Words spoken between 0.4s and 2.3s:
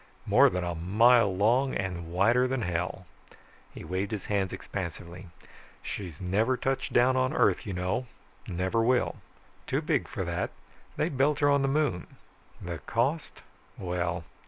than a mile long, and